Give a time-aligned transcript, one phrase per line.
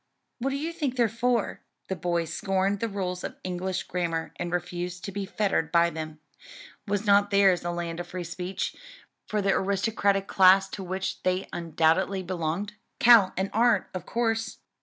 [0.41, 4.51] Who do you think they're for?" (The boys scorned the rules of English grammar, and
[4.51, 6.19] refused to be fettered by them.
[6.87, 8.75] Was not theirs a land of free speech
[9.27, 14.57] for the aristocratic class to which they undoubtedly belonged?) "Cal and Art, of course."